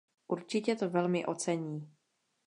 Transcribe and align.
Určitě 0.27 0.75
to 0.75 0.89
velmi 0.89 1.25
ocení. 1.25 1.91